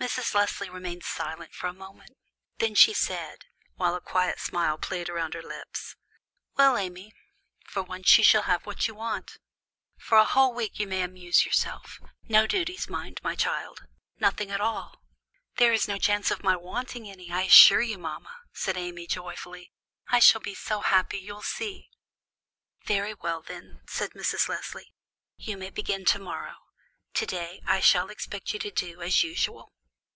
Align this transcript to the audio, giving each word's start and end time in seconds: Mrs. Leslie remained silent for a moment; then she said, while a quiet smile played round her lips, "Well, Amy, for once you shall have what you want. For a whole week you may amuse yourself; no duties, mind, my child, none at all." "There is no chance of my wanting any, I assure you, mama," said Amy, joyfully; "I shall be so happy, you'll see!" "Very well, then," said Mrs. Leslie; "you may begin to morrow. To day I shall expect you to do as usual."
Mrs. 0.00 0.32
Leslie 0.32 0.70
remained 0.70 1.04
silent 1.04 1.52
for 1.54 1.66
a 1.66 1.74
moment; 1.74 2.16
then 2.56 2.74
she 2.74 2.94
said, 2.94 3.44
while 3.74 3.94
a 3.94 4.00
quiet 4.00 4.40
smile 4.40 4.78
played 4.78 5.10
round 5.10 5.34
her 5.34 5.42
lips, 5.42 5.94
"Well, 6.56 6.78
Amy, 6.78 7.12
for 7.66 7.82
once 7.82 8.16
you 8.16 8.24
shall 8.24 8.44
have 8.44 8.64
what 8.64 8.88
you 8.88 8.94
want. 8.94 9.36
For 9.98 10.16
a 10.16 10.24
whole 10.24 10.54
week 10.54 10.78
you 10.78 10.86
may 10.86 11.02
amuse 11.02 11.44
yourself; 11.44 12.00
no 12.22 12.46
duties, 12.46 12.88
mind, 12.88 13.20
my 13.22 13.34
child, 13.36 13.84
none 14.18 14.34
at 14.50 14.58
all." 14.60 15.02
"There 15.58 15.70
is 15.74 15.86
no 15.86 15.98
chance 15.98 16.30
of 16.30 16.42
my 16.42 16.56
wanting 16.56 17.06
any, 17.10 17.30
I 17.30 17.42
assure 17.42 17.82
you, 17.82 17.98
mama," 17.98 18.34
said 18.54 18.78
Amy, 18.78 19.06
joyfully; 19.06 19.70
"I 20.08 20.18
shall 20.18 20.40
be 20.40 20.54
so 20.54 20.80
happy, 20.80 21.18
you'll 21.18 21.42
see!" 21.42 21.90
"Very 22.86 23.12
well, 23.12 23.42
then," 23.42 23.82
said 23.86 24.12
Mrs. 24.12 24.48
Leslie; 24.48 24.94
"you 25.36 25.58
may 25.58 25.68
begin 25.68 26.06
to 26.06 26.18
morrow. 26.18 26.56
To 27.12 27.26
day 27.26 27.60
I 27.66 27.80
shall 27.80 28.08
expect 28.08 28.54
you 28.54 28.58
to 28.60 28.70
do 28.70 29.02
as 29.02 29.22
usual." 29.22 29.74